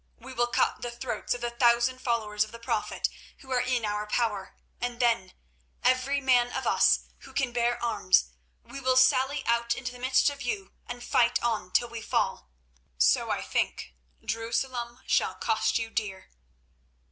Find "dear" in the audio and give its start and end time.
15.91-16.31